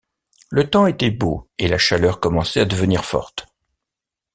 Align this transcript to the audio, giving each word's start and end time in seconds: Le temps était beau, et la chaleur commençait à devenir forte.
Le 0.49 0.67
temps 0.67 0.87
était 0.87 1.11
beau, 1.11 1.47
et 1.59 1.67
la 1.67 1.77
chaleur 1.77 2.19
commençait 2.19 2.61
à 2.61 2.65
devenir 2.65 3.05
forte. 3.05 3.45